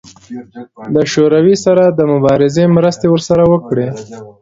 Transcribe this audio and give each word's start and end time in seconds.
د 0.95 0.95
شوروي 1.11 1.55
سره 1.65 1.83
د 1.89 1.99
مبارزې 2.13 2.63
مرستې 2.77 3.07
ورسره 3.09 3.43
وکړي. 3.53 3.87